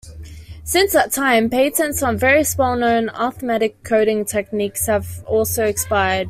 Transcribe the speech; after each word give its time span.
Since 0.63 0.93
that 0.93 1.11
time, 1.11 1.47
patents 1.51 2.01
on 2.01 2.17
various 2.17 2.57
well-known 2.57 3.11
arithmetic 3.11 3.83
coding 3.83 4.25
techniques 4.25 4.87
have 4.87 5.23
also 5.25 5.63
expired. 5.65 6.19